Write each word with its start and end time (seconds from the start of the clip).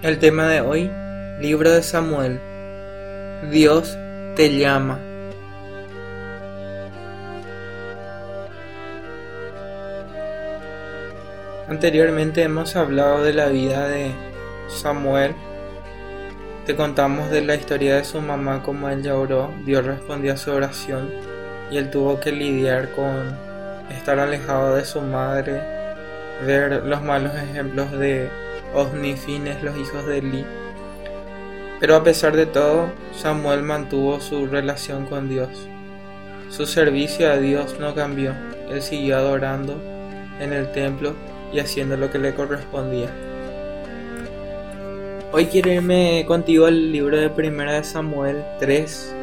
El 0.00 0.20
tema 0.20 0.46
de 0.46 0.60
hoy, 0.60 0.88
libro 1.40 1.72
de 1.72 1.82
Samuel. 1.82 2.40
Dios 3.50 3.98
te 4.36 4.56
llama. 4.56 5.00
Anteriormente 11.66 12.44
hemos 12.44 12.76
hablado 12.76 13.24
de 13.24 13.32
la 13.32 13.48
vida 13.48 13.88
de 13.88 14.12
Samuel. 14.68 15.34
Te 16.64 16.76
contamos 16.76 17.28
de 17.32 17.42
la 17.42 17.56
historia 17.56 17.96
de 17.96 18.04
su 18.04 18.20
mamá, 18.20 18.62
como 18.62 18.88
él 18.88 19.02
ya 19.02 19.16
oró. 19.16 19.52
Dios 19.64 19.84
respondió 19.84 20.34
a 20.34 20.36
su 20.36 20.52
oración 20.52 21.10
y 21.72 21.76
él 21.76 21.90
tuvo 21.90 22.20
que 22.20 22.30
lidiar 22.30 22.90
con 22.92 23.36
estar 23.90 24.20
alejado 24.20 24.76
de 24.76 24.84
su 24.84 25.00
madre, 25.00 25.60
ver 26.46 26.84
los 26.84 27.02
malos 27.02 27.34
ejemplos 27.34 27.90
de 27.98 28.30
Osnifines, 28.74 29.62
los 29.62 29.76
hijos 29.76 30.06
de 30.06 30.18
Eli. 30.18 30.44
Pero 31.80 31.96
a 31.96 32.02
pesar 32.02 32.34
de 32.36 32.46
todo, 32.46 32.90
Samuel 33.16 33.62
mantuvo 33.62 34.20
su 34.20 34.46
relación 34.46 35.06
con 35.06 35.28
Dios. 35.28 35.68
Su 36.50 36.66
servicio 36.66 37.30
a 37.30 37.36
Dios 37.36 37.76
no 37.78 37.94
cambió. 37.94 38.34
Él 38.70 38.82
siguió 38.82 39.16
adorando 39.16 39.74
en 40.40 40.52
el 40.52 40.72
templo 40.72 41.14
y 41.52 41.60
haciendo 41.60 41.96
lo 41.96 42.10
que 42.10 42.18
le 42.18 42.34
correspondía. 42.34 43.10
Hoy 45.30 45.46
quiero 45.46 45.70
irme 45.70 46.24
contigo 46.26 46.66
al 46.66 46.90
libro 46.90 47.18
de 47.18 47.28
Primera 47.28 47.74
de 47.74 47.84
Samuel 47.84 48.42
3, 48.60 49.14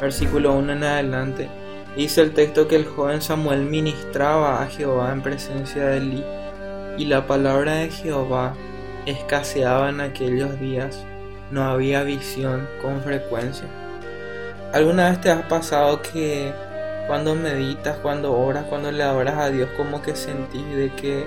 versículo 0.00 0.54
1 0.54 0.72
en 0.72 0.84
adelante. 0.84 1.48
Dice 1.96 2.22
el 2.22 2.32
texto 2.32 2.68
que 2.68 2.76
el 2.76 2.86
joven 2.86 3.20
Samuel 3.20 3.64
ministraba 3.64 4.62
a 4.62 4.66
Jehová 4.68 5.12
en 5.12 5.22
presencia 5.22 5.86
de 5.86 5.96
Eli, 5.96 6.24
y 6.98 7.06
la 7.06 7.26
palabra 7.26 7.74
de 7.74 7.90
Jehová 7.90 8.54
escaseaba 9.06 9.88
en 9.88 10.00
aquellos 10.00 10.58
días, 10.60 11.04
no 11.50 11.64
había 11.64 12.02
visión 12.02 12.68
con 12.80 13.02
frecuencia. 13.02 13.66
¿Alguna 14.72 15.10
vez 15.10 15.20
te 15.20 15.30
has 15.30 15.42
pasado 15.46 16.00
que 16.00 16.52
cuando 17.06 17.34
meditas, 17.34 17.98
cuando 17.98 18.32
oras, 18.32 18.64
cuando 18.68 18.92
le 18.92 19.02
adoras 19.02 19.36
a 19.36 19.50
Dios, 19.50 19.68
como 19.76 20.00
que 20.00 20.14
sentís 20.14 20.64
de 20.76 20.92
que 20.94 21.26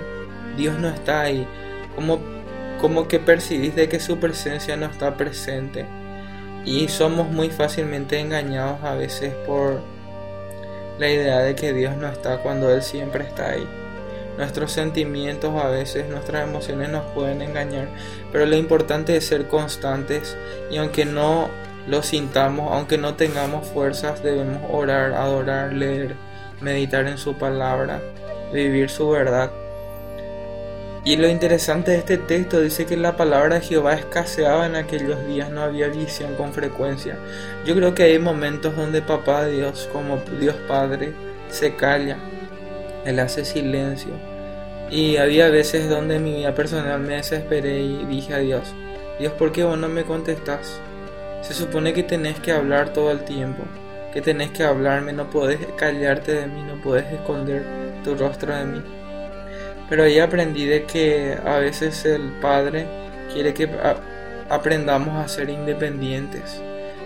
Dios 0.56 0.78
no 0.78 0.88
está 0.88 1.22
ahí? 1.22 1.46
Como, 1.94 2.20
como 2.80 3.06
que 3.06 3.18
percibís 3.18 3.74
de 3.76 3.88
que 3.88 4.00
su 4.00 4.18
presencia 4.18 4.76
no 4.76 4.86
está 4.86 5.16
presente. 5.16 5.86
Y 6.64 6.88
somos 6.88 7.28
muy 7.28 7.50
fácilmente 7.50 8.18
engañados 8.18 8.82
a 8.82 8.94
veces 8.94 9.34
por 9.46 9.82
la 10.98 11.08
idea 11.10 11.40
de 11.40 11.54
que 11.54 11.74
Dios 11.74 11.96
no 11.96 12.08
está 12.08 12.38
cuando 12.38 12.70
Él 12.70 12.82
siempre 12.82 13.24
está 13.24 13.50
ahí. 13.50 13.83
Nuestros 14.36 14.72
sentimientos 14.72 15.54
a 15.62 15.68
veces, 15.68 16.08
nuestras 16.08 16.48
emociones 16.48 16.88
nos 16.88 17.04
pueden 17.12 17.40
engañar, 17.40 17.88
pero 18.32 18.46
lo 18.46 18.56
importante 18.56 19.16
es 19.16 19.26
ser 19.26 19.46
constantes 19.46 20.36
y 20.70 20.76
aunque 20.78 21.04
no 21.04 21.48
lo 21.86 22.02
sintamos, 22.02 22.72
aunque 22.72 22.98
no 22.98 23.14
tengamos 23.14 23.66
fuerzas, 23.68 24.22
debemos 24.22 24.60
orar, 24.70 25.12
adorar, 25.12 25.72
leer, 25.72 26.16
meditar 26.60 27.06
en 27.06 27.18
su 27.18 27.34
palabra, 27.34 28.00
vivir 28.52 28.90
su 28.90 29.10
verdad. 29.10 29.50
Y 31.04 31.16
lo 31.16 31.28
interesante 31.28 31.90
de 31.90 31.98
este 31.98 32.16
texto 32.16 32.60
dice 32.60 32.86
que 32.86 32.96
la 32.96 33.14
palabra 33.14 33.56
de 33.56 33.60
Jehová 33.60 33.92
escaseaba 33.92 34.64
en 34.64 34.74
aquellos 34.74 35.26
días, 35.26 35.50
no 35.50 35.60
había 35.60 35.88
visión 35.88 36.34
con 36.34 36.54
frecuencia. 36.54 37.18
Yo 37.66 37.74
creo 37.74 37.94
que 37.94 38.04
hay 38.04 38.18
momentos 38.18 38.74
donde 38.74 39.02
papá 39.02 39.44
Dios, 39.44 39.88
como 39.92 40.16
Dios 40.40 40.56
Padre, 40.66 41.12
se 41.50 41.76
calla, 41.76 42.16
él 43.04 43.18
hace 43.20 43.44
silencio. 43.44 44.12
Y 44.90 45.16
había 45.16 45.48
veces 45.48 45.88
donde 45.88 46.16
en 46.16 46.24
mi 46.24 46.34
vida 46.34 46.54
personal 46.54 47.00
me 47.00 47.16
desesperé 47.16 47.80
y 47.80 48.04
dije 48.04 48.34
a 48.34 48.38
Dios, 48.38 48.74
Dios, 49.18 49.32
¿por 49.32 49.52
qué 49.52 49.64
vos 49.64 49.78
no 49.78 49.88
me 49.88 50.04
contestás? 50.04 50.80
Se 51.42 51.54
supone 51.54 51.92
que 51.92 52.02
tenés 52.02 52.38
que 52.40 52.52
hablar 52.52 52.92
todo 52.92 53.10
el 53.10 53.24
tiempo, 53.24 53.62
que 54.12 54.20
tenés 54.20 54.50
que 54.50 54.64
hablarme, 54.64 55.12
no 55.12 55.30
podés 55.30 55.58
callarte 55.76 56.32
de 56.32 56.46
mí, 56.46 56.62
no 56.62 56.80
podés 56.82 57.06
esconder 57.12 57.64
tu 58.02 58.14
rostro 58.14 58.54
de 58.54 58.64
mí. 58.64 58.82
Pero 59.88 60.04
ahí 60.04 60.18
aprendí 60.18 60.66
de 60.66 60.84
que 60.84 61.36
a 61.44 61.58
veces 61.58 62.04
el 62.04 62.32
Padre 62.40 62.86
quiere 63.32 63.52
que 63.52 63.68
aprendamos 64.48 65.16
a 65.16 65.28
ser 65.28 65.50
independientes, 65.50 66.60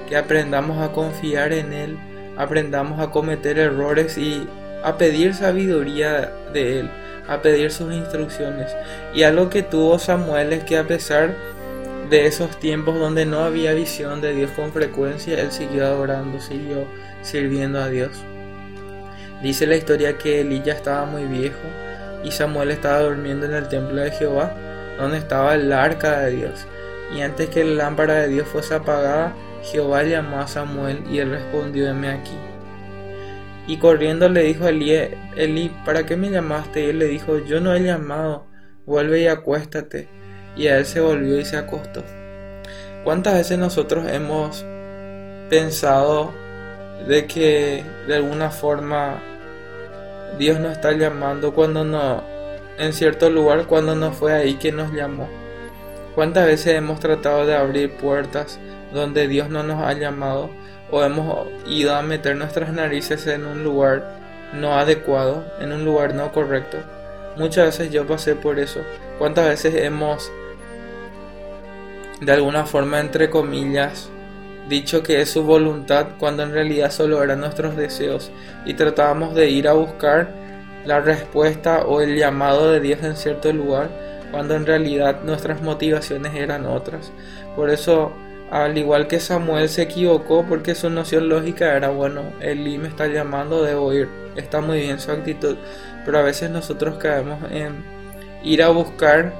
que 0.08 0.16
aprendamos 0.16 0.81
a 0.82 0.92
confiar 0.92 1.53
en 1.53 1.72
Él, 1.72 1.98
aprendamos 2.37 3.00
a 3.00 3.10
cometer 3.10 3.58
errores 3.58 4.16
y 4.16 4.47
a 4.83 4.97
pedir 4.97 5.34
sabiduría 5.34 6.33
de 6.53 6.81
Él, 6.81 6.91
a 7.28 7.43
pedir 7.43 7.71
sus 7.71 7.93
instrucciones. 7.93 8.71
Y 9.15 9.22
algo 9.22 9.50
que 9.50 9.62
tuvo 9.62 9.99
Samuel 9.99 10.53
es 10.53 10.65
que 10.65 10.78
a 10.78 10.87
pesar 10.87 11.34
de 12.09 12.27
esos 12.27 12.59
tiempos 12.59 12.99
donde 12.99 13.27
no 13.27 13.41
había 13.41 13.75
visión 13.75 14.21
de 14.21 14.34
Dios 14.34 14.50
con 14.53 14.72
frecuencia, 14.72 15.41
él 15.41 15.53
siguió 15.53 15.87
adorando, 15.87 16.41
siguió 16.41 16.87
sirviendo 17.22 17.81
a 17.81 17.88
Dios. 17.88 18.11
Dice 19.43 19.67
la 19.67 19.77
historia 19.77 20.17
que 20.17 20.41
Eli 20.41 20.62
ya 20.62 20.72
estaba 20.72 21.05
muy 21.05 21.25
viejo 21.25 21.59
y 22.25 22.31
Samuel 22.31 22.71
estaba 22.71 23.00
durmiendo 23.00 23.47
en 23.47 23.55
el 23.55 23.69
templo 23.69 24.00
de 24.00 24.11
Jehová, 24.11 24.53
donde 24.99 25.19
estaba 25.19 25.55
el 25.55 25.72
arca 25.72 26.21
de 26.21 26.31
Dios. 26.33 26.67
Y 27.15 27.21
antes 27.21 27.49
que 27.50 27.65
la 27.65 27.84
lámpara 27.84 28.15
de 28.15 28.28
Dios 28.28 28.49
fuese 28.49 28.75
apagada, 28.75 29.34
Jehová 29.62 30.03
llamó 30.03 30.41
a 30.41 30.49
Samuel 30.49 31.05
y 31.11 31.19
él 31.19 31.31
respondió, 31.31 31.88
heme 31.88 32.09
aquí. 32.09 32.37
Y 33.69 33.77
corriendo 33.77 34.31
le 34.31 34.45
dijo 34.45 34.65
a 34.65 34.71
Eli, 34.71 34.93
Eli, 35.37 35.71
¿para 35.84 36.06
qué 36.06 36.17
me 36.17 36.31
llamaste? 36.31 36.87
Y 36.87 36.89
él 36.89 36.99
le 36.99 37.05
dijo, 37.05 37.39
yo 37.45 37.61
no 37.61 37.75
he 37.75 37.83
llamado, 37.83 38.47
vuelve 38.87 39.21
y 39.21 39.27
acuéstate. 39.27 40.09
Y 40.56 40.69
a 40.69 40.79
él 40.79 40.87
se 40.87 41.01
volvió 41.01 41.39
y 41.39 41.45
se 41.45 41.59
acostó. 41.59 42.03
¿Cuántas 43.05 43.34
veces 43.34 43.59
nosotros 43.59 44.06
hemos 44.11 44.65
pensado 45.51 46.33
de 47.06 47.27
que 47.27 47.84
de 48.06 48.15
alguna 48.17 48.51
forma 48.51 49.23
Dios 50.39 50.59
nos 50.61 50.73
está 50.73 50.93
llamando 50.93 51.53
cuando 51.53 51.85
no, 51.85 52.25
en 52.79 52.95
cierto 52.95 53.29
lugar, 53.29 53.67
cuando 53.67 53.95
no 53.95 54.12
fue 54.12 54.33
ahí 54.33 54.55
que 54.55 54.73
nos 54.73 54.93
llamó? 54.95 55.29
¿Cuántas 56.19 56.47
veces 56.47 56.75
hemos 56.75 56.99
tratado 56.99 57.47
de 57.47 57.55
abrir 57.55 57.93
puertas 57.93 58.59
donde 58.93 59.29
Dios 59.29 59.51
no 59.51 59.62
nos 59.62 59.84
ha 59.84 59.93
llamado? 59.93 60.51
o 60.91 61.05
hemos 61.05 61.47
ido 61.69 61.95
a 61.95 62.03
meter 62.03 62.34
nuestras 62.34 62.73
narices 62.73 63.25
en 63.29 63.47
un 63.47 63.62
lugar 63.62 64.19
no 64.53 64.77
adecuado, 64.77 65.45
en 65.61 65.71
un 65.71 65.84
lugar 65.84 66.15
no 66.15 66.33
correcto. 66.33 66.79
Muchas 67.37 67.67
veces 67.67 67.93
yo 67.93 68.05
pasé 68.05 68.34
por 68.34 68.59
eso. 68.59 68.81
¿Cuántas 69.21 69.47
veces 69.47 69.77
hemos, 69.77 70.29
de 72.21 72.33
alguna 72.33 72.67
forma, 72.67 72.99
entre 72.99 73.31
comillas, 73.31 74.11
dicho 74.69 75.05
que 75.05 75.21
es 75.21 75.31
su 75.31 75.45
voluntad 75.45 76.09
cuando 76.19 76.43
en 76.43 76.50
realidad 76.50 76.91
solo 76.91 77.23
eran 77.23 77.43
nuestros 77.43 77.77
deseos 77.77 78.33
y 78.67 78.75
tratábamos 78.75 79.37
de 79.37 79.50
ir 79.50 79.69
a 79.69 79.75
buscar 79.75 80.35
la 80.85 80.99
respuesta 80.99 81.85
o 81.87 82.00
el 82.00 82.17
llamado 82.17 82.73
de 82.73 82.81
Dios 82.81 83.05
en 83.05 83.15
cierto 83.15 83.53
lugar 83.53 84.07
cuando 84.31 84.55
en 84.55 84.66
realidad 84.66 85.22
nuestras 85.25 85.62
motivaciones 85.62 86.34
eran 86.34 86.66
otras? 86.66 87.12
Por 87.56 87.71
eso 87.71 88.12
al 88.50 88.78
igual 88.78 89.09
que 89.09 89.21
Samuel 89.21 89.69
se 89.69 89.83
equivocó 89.83 90.44
porque 90.49 90.75
su 90.75 90.89
noción 90.89 91.28
lógica 91.28 91.77
era, 91.77 91.91
bueno, 91.91 92.22
Eli 92.41 92.78
me 92.78 92.88
está 92.88 93.06
llamando, 93.06 93.62
debo 93.62 93.93
ir. 93.93 94.09
Está 94.37 94.61
muy 94.61 94.81
bien 94.81 95.00
su 95.00 95.11
actitud, 95.11 95.56
pero 96.05 96.19
a 96.19 96.22
veces 96.22 96.50
nosotros 96.50 96.97
caemos 96.97 97.38
en 97.50 97.84
ir 98.43 98.62
a 98.62 98.69
buscar 98.69 99.34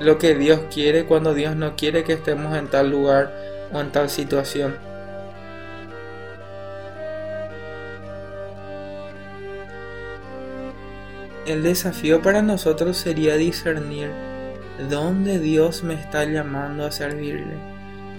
lo 0.00 0.18
que 0.18 0.34
Dios 0.34 0.60
quiere 0.72 1.04
cuando 1.04 1.34
Dios 1.34 1.54
no 1.54 1.76
quiere 1.76 2.02
que 2.02 2.14
estemos 2.14 2.56
en 2.56 2.68
tal 2.68 2.90
lugar 2.90 3.32
o 3.72 3.80
en 3.80 3.92
tal 3.92 4.10
situación. 4.10 4.76
El 11.46 11.62
desafío 11.62 12.20
para 12.20 12.42
nosotros 12.42 12.96
sería 12.96 13.36
discernir 13.36 14.27
dónde 14.90 15.38
Dios 15.38 15.82
me 15.82 15.94
está 15.94 16.24
llamando 16.24 16.86
a 16.86 16.90
servirle 16.90 17.78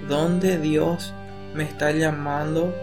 dónde 0.09 0.57
Dios 0.57 1.13
me 1.53 1.63
está 1.63 1.91
llamando 1.91 2.73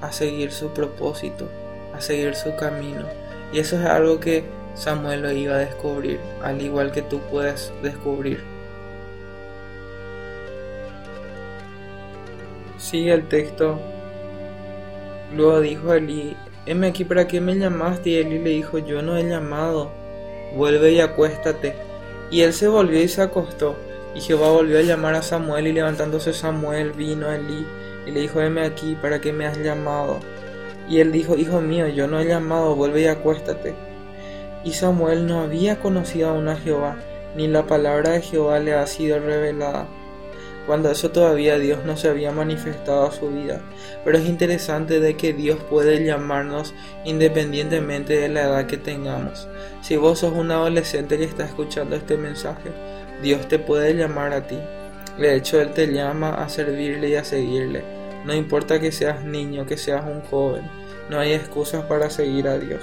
a 0.00 0.10
seguir 0.10 0.50
su 0.50 0.72
propósito, 0.72 1.48
a 1.94 2.00
seguir 2.00 2.34
su 2.34 2.56
camino. 2.56 3.04
Y 3.52 3.58
eso 3.58 3.78
es 3.78 3.86
algo 3.86 4.18
que 4.18 4.44
Samuel 4.74 5.22
lo 5.22 5.30
iba 5.30 5.54
a 5.54 5.58
descubrir, 5.58 6.18
al 6.42 6.60
igual 6.60 6.90
que 6.90 7.02
tú 7.02 7.20
puedes 7.30 7.72
descubrir. 7.82 8.42
Sigue 12.78 13.12
el 13.12 13.28
texto. 13.28 13.78
Luego 15.36 15.60
dijo 15.60 15.94
Eli, 15.94 16.36
heme 16.66 16.88
aquí 16.88 17.04
para 17.04 17.28
qué 17.28 17.40
me 17.40 17.54
llamaste. 17.54 18.10
Y 18.10 18.16
Eli 18.16 18.38
le 18.38 18.50
dijo, 18.50 18.78
yo 18.78 19.02
no 19.02 19.16
he 19.16 19.24
llamado, 19.24 19.90
vuelve 20.56 20.92
y 20.92 21.00
acuéstate. 21.00 21.74
Y 22.32 22.40
él 22.40 22.52
se 22.52 22.66
volvió 22.66 23.00
y 23.00 23.08
se 23.08 23.22
acostó. 23.22 23.76
Y 24.14 24.20
Jehová 24.20 24.50
volvió 24.50 24.78
a 24.78 24.82
llamar 24.82 25.14
a 25.14 25.22
Samuel 25.22 25.68
y 25.68 25.72
levantándose 25.72 26.32
Samuel 26.32 26.92
vino 26.92 27.28
a 27.28 27.36
Elí 27.36 27.64
y 28.06 28.10
le 28.10 28.20
dijo, 28.20 28.40
heme 28.40 28.62
aquí, 28.62 28.96
¿para 29.00 29.20
qué 29.20 29.32
me 29.32 29.46
has 29.46 29.58
llamado? 29.58 30.18
Y 30.88 30.98
él 31.00 31.12
dijo, 31.12 31.36
Hijo 31.36 31.60
mío, 31.60 31.86
yo 31.88 32.08
no 32.08 32.20
he 32.20 32.26
llamado, 32.26 32.74
vuelve 32.74 33.02
y 33.02 33.06
acuéstate. 33.06 33.74
Y 34.64 34.72
Samuel 34.72 35.26
no 35.26 35.40
había 35.40 35.78
conocido 35.78 36.30
aún 36.30 36.48
a 36.48 36.56
Jehová, 36.56 36.96
ni 37.36 37.48
la 37.48 37.66
palabra 37.66 38.10
de 38.10 38.22
Jehová 38.22 38.58
le 38.58 38.74
ha 38.74 38.86
sido 38.86 39.18
revelada. 39.18 39.86
Cuando 40.66 40.90
eso 40.90 41.10
todavía 41.10 41.58
Dios 41.58 41.84
no 41.84 41.96
se 41.96 42.08
había 42.08 42.32
manifestado 42.32 43.06
a 43.06 43.12
su 43.12 43.28
vida. 43.30 43.60
Pero 44.04 44.18
es 44.18 44.26
interesante 44.26 45.00
de 45.00 45.16
que 45.16 45.32
Dios 45.32 45.58
puede 45.68 46.04
llamarnos 46.04 46.74
independientemente 47.04 48.18
de 48.18 48.28
la 48.28 48.42
edad 48.42 48.66
que 48.66 48.76
tengamos. 48.76 49.48
Si 49.82 49.96
vos 49.96 50.20
sos 50.20 50.32
un 50.32 50.50
adolescente 50.50 51.18
que 51.18 51.24
está 51.24 51.44
escuchando 51.44 51.96
este 51.96 52.16
mensaje, 52.16 52.70
Dios 53.22 53.48
te 53.48 53.58
puede 53.58 53.94
llamar 53.94 54.32
a 54.32 54.46
ti. 54.46 54.58
De 55.18 55.36
hecho, 55.36 55.60
Él 55.60 55.72
te 55.72 55.92
llama 55.92 56.34
a 56.34 56.48
servirle 56.48 57.08
y 57.10 57.16
a 57.16 57.24
seguirle. 57.24 57.84
No 58.24 58.34
importa 58.34 58.80
que 58.80 58.92
seas 58.92 59.24
niño, 59.24 59.66
que 59.66 59.76
seas 59.76 60.04
un 60.06 60.22
joven, 60.22 60.62
no 61.10 61.18
hay 61.18 61.32
excusas 61.32 61.84
para 61.86 62.08
seguir 62.08 62.46
a 62.46 62.58
Dios. 62.58 62.82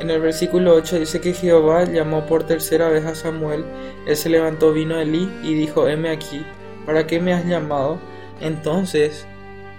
En 0.00 0.10
el 0.10 0.20
versículo 0.20 0.74
8 0.74 0.98
dice 0.98 1.20
que 1.20 1.32
Jehová 1.32 1.84
llamó 1.84 2.26
por 2.26 2.44
tercera 2.44 2.88
vez 2.88 3.06
a 3.06 3.14
Samuel. 3.14 3.64
Él 4.06 4.16
se 4.16 4.28
levantó, 4.28 4.72
vino 4.72 4.96
a 4.96 5.02
Elí 5.02 5.30
y 5.42 5.54
dijo, 5.54 5.88
heme 5.88 6.10
aquí, 6.10 6.44
¿para 6.84 7.06
qué 7.06 7.18
me 7.18 7.32
has 7.32 7.46
llamado? 7.46 7.98
Entonces 8.40 9.26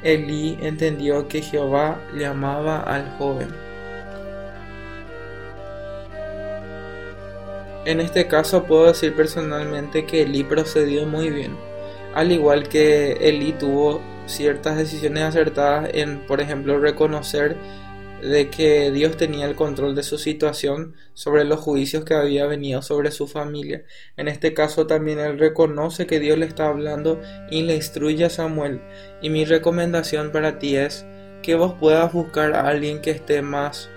Elí 0.01 0.57
entendió 0.61 1.27
que 1.27 1.41
Jehová 1.41 2.01
llamaba 2.15 2.79
al 2.79 3.15
joven. 3.17 3.49
En 7.85 8.01
este 8.01 8.27
caso 8.27 8.63
puedo 8.63 8.87
decir 8.87 9.15
personalmente 9.15 10.05
que 10.05 10.23
Elí 10.23 10.43
procedió 10.43 11.05
muy 11.05 11.29
bien, 11.29 11.55
al 12.15 12.31
igual 12.31 12.67
que 12.67 13.13
Elí 13.13 13.53
tuvo 13.53 14.01
ciertas 14.25 14.77
decisiones 14.77 15.23
acertadas 15.23 15.89
en, 15.93 16.19
por 16.27 16.41
ejemplo, 16.41 16.79
reconocer 16.79 17.55
de 18.21 18.49
que 18.49 18.91
Dios 18.91 19.17
tenía 19.17 19.45
el 19.45 19.55
control 19.55 19.95
de 19.95 20.03
su 20.03 20.17
situación 20.17 20.95
sobre 21.13 21.43
los 21.43 21.59
juicios 21.59 22.03
que 22.03 22.15
había 22.15 22.45
venido 22.45 22.81
sobre 22.81 23.11
su 23.11 23.27
familia. 23.27 23.83
En 24.15 24.27
este 24.27 24.53
caso 24.53 24.87
también 24.87 25.19
él 25.19 25.37
reconoce 25.37 26.07
que 26.07 26.19
Dios 26.19 26.37
le 26.37 26.45
está 26.45 26.67
hablando 26.67 27.21
y 27.51 27.63
le 27.63 27.75
instruye 27.75 28.25
a 28.25 28.29
Samuel. 28.29 28.81
Y 29.21 29.29
mi 29.29 29.45
recomendación 29.45 30.31
para 30.31 30.59
ti 30.59 30.75
es 30.75 31.05
que 31.43 31.55
vos 31.55 31.75
puedas 31.79 32.11
buscar 32.11 32.53
a 32.53 32.67
alguien 32.67 33.01
que 33.01 33.11
esté 33.11 33.41
más 33.41 33.89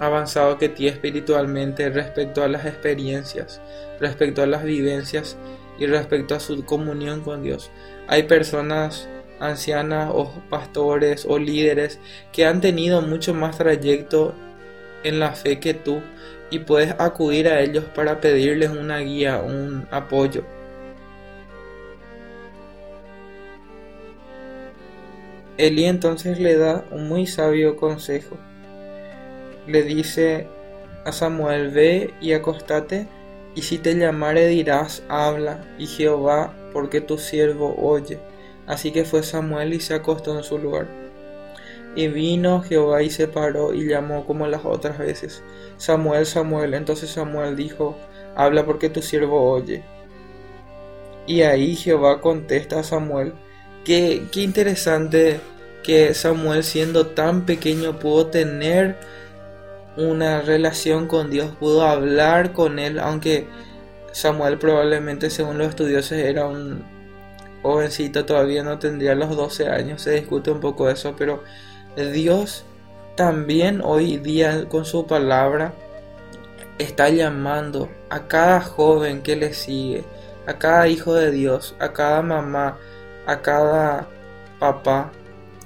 avanzado 0.00 0.58
que 0.58 0.68
ti 0.68 0.86
espiritualmente 0.86 1.90
respecto 1.90 2.42
a 2.42 2.48
las 2.48 2.64
experiencias, 2.66 3.60
respecto 4.00 4.42
a 4.42 4.46
las 4.46 4.64
vivencias 4.64 5.36
y 5.78 5.86
respecto 5.86 6.34
a 6.34 6.40
su 6.40 6.64
comunión 6.64 7.20
con 7.20 7.42
Dios. 7.42 7.70
Hay 8.06 8.24
personas 8.24 9.08
ancianas 9.40 10.10
o 10.12 10.32
pastores 10.50 11.26
o 11.28 11.38
líderes 11.38 11.98
que 12.32 12.46
han 12.46 12.60
tenido 12.60 13.02
mucho 13.02 13.34
más 13.34 13.58
trayecto 13.58 14.34
en 15.04 15.20
la 15.20 15.32
fe 15.32 15.60
que 15.60 15.74
tú 15.74 16.00
y 16.50 16.60
puedes 16.60 16.94
acudir 16.98 17.48
a 17.48 17.60
ellos 17.60 17.84
para 17.94 18.20
pedirles 18.20 18.70
una 18.70 18.98
guía, 18.98 19.38
un 19.38 19.86
apoyo. 19.90 20.44
Elí 25.58 25.86
entonces 25.86 26.38
le 26.38 26.56
da 26.56 26.84
un 26.92 27.08
muy 27.08 27.26
sabio 27.26 27.76
consejo. 27.76 28.36
Le 29.66 29.82
dice 29.82 30.46
a 31.04 31.12
Samuel, 31.12 31.70
ve 31.70 32.14
y 32.20 32.32
acostate, 32.32 33.08
y 33.54 33.62
si 33.62 33.78
te 33.78 33.94
llamare 33.94 34.46
dirás, 34.46 35.02
habla, 35.08 35.64
y 35.76 35.86
Jehová, 35.86 36.54
porque 36.72 37.00
tu 37.00 37.18
siervo 37.18 37.74
oye. 37.76 38.18
Así 38.68 38.92
que 38.92 39.06
fue 39.06 39.22
Samuel 39.22 39.72
y 39.72 39.80
se 39.80 39.94
acostó 39.94 40.36
en 40.36 40.44
su 40.44 40.58
lugar. 40.58 40.86
Y 41.96 42.08
vino 42.08 42.62
Jehová 42.62 43.02
y 43.02 43.10
se 43.10 43.26
paró 43.26 43.72
y 43.72 43.88
llamó 43.88 44.26
como 44.26 44.46
las 44.46 44.64
otras 44.64 44.98
veces. 44.98 45.42
Samuel, 45.78 46.26
Samuel. 46.26 46.74
Entonces 46.74 47.10
Samuel 47.10 47.56
dijo, 47.56 47.96
habla 48.36 48.66
porque 48.66 48.90
tu 48.90 49.00
siervo 49.00 49.50
oye. 49.50 49.82
Y 51.26 51.42
ahí 51.42 51.74
Jehová 51.74 52.20
contesta 52.20 52.80
a 52.80 52.84
Samuel. 52.84 53.32
Qué, 53.84 54.24
qué 54.30 54.42
interesante 54.42 55.40
que 55.82 56.12
Samuel 56.12 56.62
siendo 56.62 57.06
tan 57.06 57.46
pequeño 57.46 57.98
pudo 57.98 58.26
tener 58.26 58.96
una 59.96 60.42
relación 60.42 61.06
con 61.08 61.30
Dios, 61.30 61.56
pudo 61.58 61.82
hablar 61.86 62.52
con 62.52 62.78
él, 62.78 62.98
aunque 62.98 63.48
Samuel 64.12 64.58
probablemente 64.58 65.30
según 65.30 65.58
los 65.58 65.68
estudiosos 65.70 66.12
era 66.12 66.46
un 66.46 66.97
jovencito, 67.62 68.24
todavía 68.24 68.62
no 68.62 68.78
tendría 68.78 69.14
los 69.14 69.36
12 69.36 69.68
años, 69.68 70.02
se 70.02 70.12
discute 70.12 70.50
un 70.50 70.60
poco 70.60 70.88
eso, 70.88 71.14
pero 71.16 71.42
Dios 71.96 72.64
también 73.16 73.80
hoy 73.82 74.18
día 74.18 74.68
con 74.68 74.84
su 74.84 75.06
palabra 75.06 75.72
está 76.78 77.08
llamando 77.08 77.88
a 78.10 78.28
cada 78.28 78.60
joven 78.60 79.22
que 79.22 79.36
le 79.36 79.52
sigue, 79.54 80.04
a 80.46 80.58
cada 80.58 80.86
hijo 80.88 81.14
de 81.14 81.30
Dios, 81.32 81.74
a 81.80 81.92
cada 81.92 82.22
mamá, 82.22 82.78
a 83.26 83.42
cada 83.42 84.08
papá, 84.60 85.10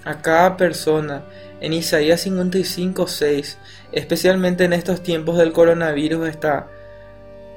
a 0.04 0.22
cada 0.22 0.56
persona. 0.56 1.24
En 1.60 1.74
Isaías 1.74 2.22
55, 2.22 3.06
6, 3.06 3.58
especialmente 3.92 4.64
en 4.64 4.72
estos 4.72 5.02
tiempos 5.02 5.36
del 5.36 5.52
coronavirus, 5.52 6.28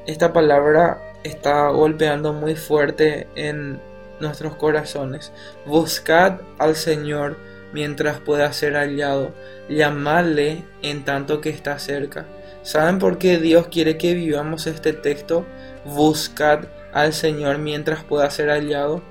esta 0.05 0.33
palabra 0.33 1.01
está 1.23 1.69
golpeando 1.69 2.33
muy 2.33 2.55
fuerte 2.55 3.27
en 3.35 3.81
nuestros 4.19 4.55
corazones. 4.55 5.31
Buscad 5.65 6.41
al 6.57 6.75
Señor 6.75 7.37
mientras 7.73 8.19
pueda 8.19 8.51
ser 8.53 8.73
hallado. 8.73 9.31
Llamadle 9.69 10.63
en 10.81 11.05
tanto 11.05 11.41
que 11.41 11.49
está 11.49 11.79
cerca. 11.79 12.25
¿Saben 12.63 12.99
por 12.99 13.17
qué 13.17 13.37
Dios 13.37 13.67
quiere 13.67 13.97
que 13.97 14.13
vivamos 14.13 14.67
este 14.67 14.93
texto? 14.93 15.45
Buscad 15.85 16.65
al 16.93 17.13
Señor 17.13 17.57
mientras 17.57 18.03
pueda 18.03 18.29
ser 18.29 18.49
hallado. 18.49 19.01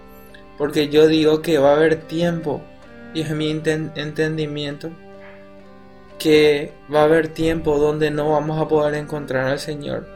Porque 0.58 0.88
yo 0.88 1.08
digo 1.08 1.42
que 1.42 1.58
va 1.58 1.70
a 1.70 1.76
haber 1.76 1.96
tiempo, 1.96 2.62
y 3.12 3.22
es 3.22 3.30
mi 3.30 3.50
entendimiento, 3.50 4.90
que 6.18 6.72
va 6.92 7.00
a 7.00 7.04
haber 7.04 7.28
tiempo 7.28 7.78
donde 7.78 8.10
no 8.10 8.30
vamos 8.30 8.60
a 8.60 8.68
poder 8.68 8.94
encontrar 8.94 9.48
al 9.48 9.58
Señor 9.58 10.13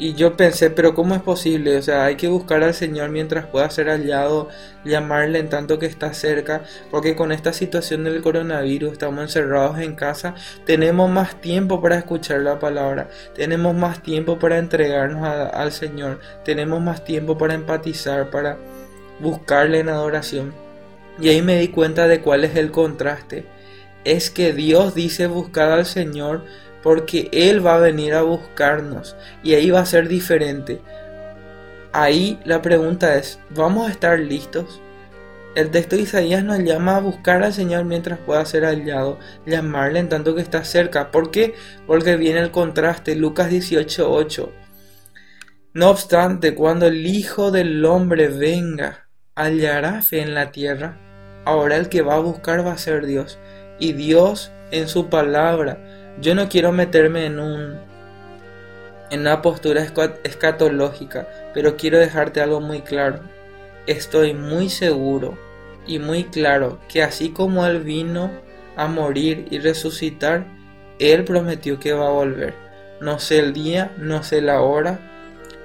y 0.00 0.14
yo 0.14 0.34
pensé, 0.34 0.70
pero 0.70 0.94
¿cómo 0.94 1.14
es 1.14 1.20
posible? 1.20 1.76
O 1.76 1.82
sea, 1.82 2.06
hay 2.06 2.16
que 2.16 2.26
buscar 2.26 2.62
al 2.62 2.72
Señor 2.72 3.10
mientras 3.10 3.44
pueda 3.44 3.68
ser 3.68 3.88
hallado, 3.88 4.48
llamarle 4.82 5.38
en 5.38 5.50
tanto 5.50 5.78
que 5.78 5.84
está 5.84 6.14
cerca, 6.14 6.62
porque 6.90 7.14
con 7.14 7.32
esta 7.32 7.52
situación 7.52 8.04
del 8.04 8.22
coronavirus 8.22 8.92
estamos 8.92 9.20
encerrados 9.20 9.78
en 9.78 9.94
casa, 9.94 10.34
tenemos 10.64 11.10
más 11.10 11.38
tiempo 11.42 11.82
para 11.82 11.98
escuchar 11.98 12.40
la 12.40 12.58
palabra, 12.58 13.10
tenemos 13.34 13.74
más 13.74 14.02
tiempo 14.02 14.38
para 14.38 14.56
entregarnos 14.56 15.22
al 15.22 15.70
Señor, 15.70 16.20
tenemos 16.46 16.80
más 16.80 17.04
tiempo 17.04 17.36
para 17.36 17.52
empatizar, 17.52 18.30
para 18.30 18.56
buscarle 19.20 19.80
en 19.80 19.90
adoración. 19.90 20.54
Y 21.20 21.28
ahí 21.28 21.42
me 21.42 21.58
di 21.58 21.68
cuenta 21.68 22.08
de 22.08 22.22
cuál 22.22 22.44
es 22.44 22.56
el 22.56 22.70
contraste. 22.70 23.44
Es 24.04 24.30
que 24.30 24.54
Dios 24.54 24.94
dice 24.94 25.26
buscar 25.26 25.70
al 25.70 25.84
Señor, 25.84 26.46
porque 26.82 27.28
Él 27.32 27.64
va 27.64 27.76
a 27.76 27.80
venir 27.80 28.14
a 28.14 28.22
buscarnos 28.22 29.16
y 29.42 29.54
ahí 29.54 29.70
va 29.70 29.80
a 29.80 29.86
ser 29.86 30.08
diferente. 30.08 30.80
Ahí 31.92 32.38
la 32.44 32.62
pregunta 32.62 33.16
es, 33.16 33.40
¿vamos 33.50 33.88
a 33.88 33.90
estar 33.90 34.18
listos? 34.18 34.80
El 35.56 35.72
texto 35.72 35.96
de 35.96 36.02
Isaías 36.02 36.44
nos 36.44 36.60
llama 36.60 36.96
a 36.96 37.00
buscar 37.00 37.42
al 37.42 37.52
Señor 37.52 37.84
mientras 37.84 38.20
pueda 38.20 38.44
ser 38.44 38.64
hallado, 38.64 39.18
llamarle 39.46 39.98
en 39.98 40.08
tanto 40.08 40.36
que 40.36 40.42
está 40.42 40.62
cerca. 40.62 41.10
¿Por 41.10 41.32
qué? 41.32 41.54
Porque 41.88 42.16
viene 42.16 42.38
el 42.38 42.52
contraste, 42.52 43.16
Lucas 43.16 43.50
18:8. 43.50 44.52
No 45.72 45.90
obstante, 45.90 46.54
cuando 46.54 46.86
el 46.86 47.04
Hijo 47.04 47.50
del 47.50 47.84
Hombre 47.84 48.28
venga, 48.28 49.08
hallará 49.34 50.02
fe 50.02 50.20
en 50.20 50.34
la 50.34 50.52
tierra. 50.52 50.98
Ahora 51.44 51.76
el 51.76 51.88
que 51.88 52.02
va 52.02 52.14
a 52.14 52.20
buscar 52.20 52.64
va 52.64 52.72
a 52.72 52.78
ser 52.78 53.06
Dios. 53.06 53.38
Y 53.80 53.94
Dios 53.94 54.52
en 54.70 54.86
su 54.86 55.08
palabra 55.08 55.99
yo 56.20 56.34
no 56.34 56.48
quiero 56.48 56.72
meterme 56.72 57.26
en 57.26 57.38
un 57.38 57.78
en 59.10 59.20
una 59.20 59.42
postura 59.42 59.84
escatológica, 60.22 61.28
pero 61.52 61.76
quiero 61.76 61.98
dejarte 61.98 62.40
algo 62.40 62.60
muy 62.60 62.80
claro. 62.82 63.20
Estoy 63.86 64.34
muy 64.34 64.70
seguro 64.70 65.36
y 65.84 65.98
muy 65.98 66.24
claro 66.24 66.78
que 66.88 67.02
así 67.02 67.30
como 67.30 67.66
Él 67.66 67.80
vino 67.80 68.30
a 68.76 68.86
morir 68.86 69.46
y 69.50 69.58
resucitar, 69.58 70.46
Él 71.00 71.24
prometió 71.24 71.80
que 71.80 71.92
va 71.92 72.06
a 72.06 72.12
volver. 72.12 72.54
No 73.00 73.18
sé 73.18 73.40
el 73.40 73.52
día, 73.52 73.92
no 73.98 74.22
sé 74.22 74.42
la 74.42 74.60
hora. 74.60 75.00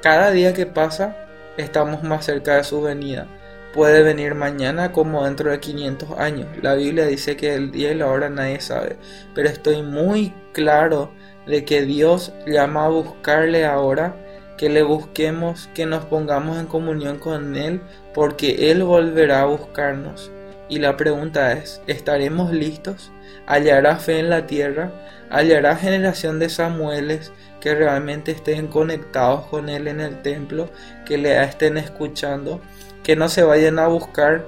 Cada 0.02 0.32
día 0.32 0.54
que 0.54 0.66
pasa, 0.66 1.16
estamos 1.58 2.02
más 2.02 2.26
cerca 2.26 2.56
de 2.56 2.64
su 2.64 2.82
venida 2.82 3.28
puede 3.76 4.04
venir 4.04 4.36
mañana 4.36 4.94
como 4.94 5.26
dentro 5.26 5.52
de 5.52 5.60
500 5.60 6.18
años. 6.18 6.48
La 6.62 6.76
Biblia 6.76 7.06
dice 7.06 7.36
que 7.36 7.54
el 7.54 7.72
día 7.72 7.92
y 7.92 7.96
la 7.96 8.08
hora 8.08 8.30
nadie 8.30 8.62
sabe, 8.62 8.96
pero 9.36 9.50
estoy 9.50 9.84
muy 9.84 10.34
claro 10.54 11.12
de 11.46 11.66
que 11.66 11.82
Dios 11.82 12.32
llama 12.48 12.86
a 12.86 12.90
buscarle 12.90 13.66
ahora, 13.66 14.16
que 14.58 14.70
le 14.70 14.82
busquemos, 14.82 15.70
que 15.76 15.86
nos 15.86 16.06
pongamos 16.06 16.58
en 16.58 16.68
comunión 16.68 17.20
con 17.20 17.58
Él, 17.58 17.82
porque 18.14 18.72
Él 18.72 18.84
volverá 18.84 19.42
a 19.42 19.46
buscarnos. 19.46 20.32
Y 20.70 20.80
la 20.80 20.96
pregunta 20.96 21.52
es, 21.52 21.82
¿estaremos 21.86 22.54
listos? 22.54 23.12
¿Hallará 23.46 23.98
fe 23.98 24.20
en 24.20 24.30
la 24.30 24.48
tierra? 24.48 24.90
¿Hallará 25.30 25.76
generación 25.76 26.40
de 26.40 26.48
Samueles 26.48 27.34
que 27.60 27.76
realmente 27.76 28.32
estén 28.32 28.68
conectados 28.68 29.48
con 29.48 29.70
Él 29.70 29.88
en 29.88 30.00
el 30.00 30.22
templo, 30.22 30.70
que 31.06 31.18
le 31.18 31.44
estén 31.44 31.78
escuchando, 31.78 32.62
que 33.06 33.16
no 33.16 33.30
se 33.30 33.44
vayan 33.44 33.78
a 33.78 33.88
buscar 33.88 34.44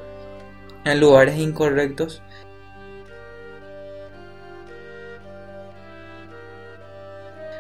en 0.84 1.00
lugares 1.00 1.38
incorrectos? 1.38 2.24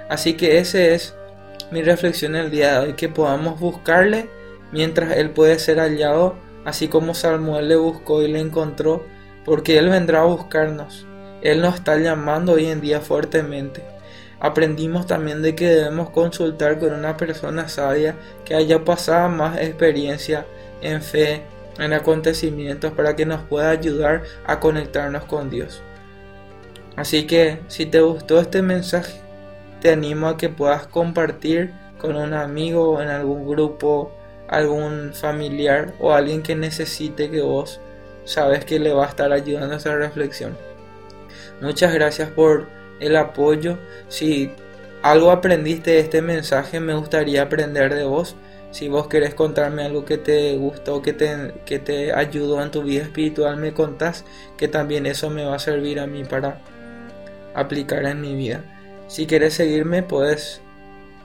Así 0.10 0.34
que 0.34 0.58
ese 0.58 0.96
es 0.96 1.16
mi 1.70 1.84
reflexión 1.84 2.36
el 2.36 2.50
día 2.50 2.80
de 2.80 2.88
hoy, 2.88 2.94
que 2.94 3.10
podamos 3.10 3.60
buscarle 3.60 4.28
mientras 4.72 5.16
Él 5.18 5.30
puede 5.30 5.60
ser 5.60 5.78
hallado, 5.78 6.36
así 6.66 6.88
como 6.88 7.14
Samuel 7.14 7.68
le 7.68 7.76
buscó 7.76 8.24
y 8.24 8.32
le 8.32 8.40
encontró, 8.40 9.06
porque 9.46 9.78
Él 9.78 9.90
vendrá 9.90 10.22
a 10.22 10.26
buscarnos. 10.26 11.06
Él 11.44 11.62
nos 11.62 11.76
está 11.76 11.98
llamando 11.98 12.54
hoy 12.54 12.66
en 12.66 12.82
día 12.82 13.02
fuertemente. 13.02 13.84
Aprendimos 14.40 15.06
también 15.06 15.44
de 15.44 15.54
que 15.54 15.68
debemos 15.68 16.10
consultar 16.10 16.80
con 16.80 16.94
una 16.94 17.18
persona 17.18 17.68
sabia 17.68 18.16
que 18.46 18.56
haya 18.56 18.84
pasado 18.84 19.30
más 19.30 19.60
experiencia 19.62 20.48
en 20.82 21.02
fe, 21.02 21.44
en 21.80 21.94
acontecimientos, 21.94 22.92
para 22.94 23.16
que 23.16 23.26
nos 23.26 23.42
pueda 23.42 23.70
ayudar 23.70 24.24
a 24.46 24.60
conectarnos 24.60 25.26
con 25.26 25.50
Dios. 25.50 25.82
Así 26.96 27.28
que 27.28 27.60
si 27.68 27.86
te 27.86 28.02
gustó 28.02 28.40
este 28.40 28.62
mensaje, 28.62 29.22
te 29.82 29.92
animo 29.92 30.28
a 30.28 30.38
que 30.38 30.50
puedas 30.50 30.88
compartir 30.88 31.72
con 32.00 32.16
un 32.16 32.34
amigo 32.34 33.02
en 33.02 33.10
algún 33.10 33.48
grupo, 33.48 34.12
algún 34.48 35.12
familiar 35.14 35.94
o 36.00 36.14
alguien 36.14 36.42
que 36.42 36.56
necesite 36.56 37.30
que 37.30 37.42
vos 37.42 37.80
sabes 38.28 38.66
que 38.66 38.80
le 38.80 38.92
va 38.94 39.06
a 39.06 39.10
estar 39.10 39.32
ayudando 39.32 39.74
a 39.74 39.78
esa 39.78 39.96
reflexión. 39.96 40.58
Muchas 41.62 41.94
gracias 41.94 42.30
por 42.30 42.68
el 43.00 43.16
apoyo. 43.16 43.78
Si 44.10 44.52
algo 45.02 45.32
aprendiste 45.32 45.92
de 45.92 46.00
este 46.00 46.22
mensaje, 46.22 46.80
me 46.80 46.94
gustaría 46.94 47.44
aprender 47.44 47.96
de 47.96 48.04
vos. 48.04 48.36
Si 48.78 48.90
vos 48.90 49.08
querés 49.08 49.34
contarme 49.34 49.82
algo 49.82 50.06
que 50.06 50.20
te 50.20 50.56
gustó, 50.56 51.02
que 51.02 51.12
te, 51.12 51.52
que 51.66 51.80
te 51.80 52.14
ayudó 52.14 52.62
en 52.62 52.70
tu 52.70 52.84
vida 52.84 53.02
espiritual, 53.02 53.58
me 53.58 53.74
contás 53.74 54.24
que 54.56 54.68
también 54.68 55.08
eso 55.08 55.32
me 55.32 55.44
va 55.44 55.56
a 55.56 55.60
servir 55.60 56.00
a 56.00 56.06
mí 56.06 56.24
para 56.24 56.62
aplicar 57.56 58.06
en 58.06 58.22
mi 58.22 58.36
vida. 58.36 58.64
Si 59.08 59.26
quieres 59.26 59.56
seguirme, 59.56 60.04
puedes 60.04 60.62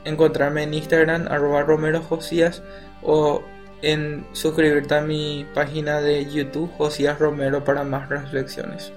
encontrarme 0.06 0.62
en 0.62 0.72
Instagram, 0.72 1.28
arroba 1.28 1.60
Romero 1.60 2.00
Josías, 2.00 2.62
o 3.02 3.42
en 3.82 4.26
suscribirte 4.32 4.94
a 4.94 5.02
mi 5.02 5.46
página 5.54 6.00
de 6.00 6.24
YouTube, 6.24 6.72
Josías 6.78 7.18
Romero, 7.18 7.64
para 7.64 7.84
más 7.84 8.08
reflexiones. 8.08 8.94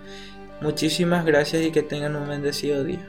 Muchísimas 0.61 1.25
gracias 1.25 1.61
y 1.61 1.71
que 1.71 1.83
tengan 1.83 2.15
un 2.15 2.29
bendecido 2.29 2.85
día. 2.85 3.05